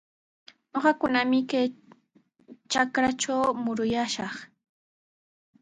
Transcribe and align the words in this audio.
Ñuqakunami 0.71 1.39
kay 1.51 1.67
trakratraw 2.69 3.43
muruyaashaq. 3.63 4.33